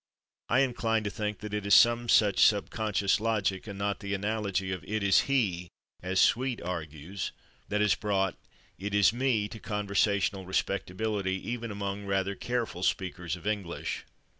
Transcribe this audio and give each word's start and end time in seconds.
I 0.49 0.61
incline 0.61 1.03
to 1.03 1.11
think 1.11 1.41
that 1.41 1.53
it 1.53 1.63
is 1.63 1.75
some 1.75 2.09
such 2.09 2.43
subconscious 2.43 3.19
logic, 3.19 3.67
and 3.67 3.77
not 3.77 3.99
the 3.99 4.15
analogy 4.15 4.71
of 4.71 4.83
"it 4.83 5.03
is 5.03 5.25
/he/," 5.27 5.67
as 6.01 6.19
Sweet 6.19 6.59
argues, 6.59 7.31
that 7.69 7.81
has 7.81 7.93
brought 7.93 8.35
"it 8.79 8.95
is 8.95 9.11
/me/" 9.11 9.47
to 9.51 9.59
conversational 9.59 10.47
respectability, 10.47 11.35
even 11.47 11.69
among 11.69 12.07
rather 12.07 12.33
careful 12.33 12.81
speakers 12.81 13.35
of 13.35 13.45
English. 13.45 14.05